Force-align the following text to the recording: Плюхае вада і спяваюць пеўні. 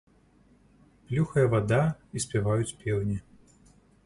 Плюхае 1.11 1.43
вада 1.53 1.79
і 2.19 2.25
спяваюць 2.27 2.77
пеўні. 2.81 3.17